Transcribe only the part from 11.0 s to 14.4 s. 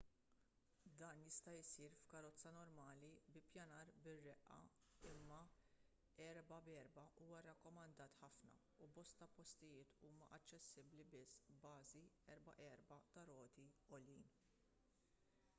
biss b'bażi 4x4 ta' roti għoljin